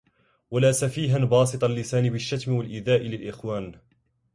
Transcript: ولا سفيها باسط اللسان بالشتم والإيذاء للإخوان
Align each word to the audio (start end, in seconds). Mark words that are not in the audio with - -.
ولا 0.51 0.71
سفيها 0.71 1.17
باسط 1.17 1.63
اللسان 1.63 2.09
بالشتم 2.09 2.51
والإيذاء 2.53 2.99
للإخوان 3.01 3.79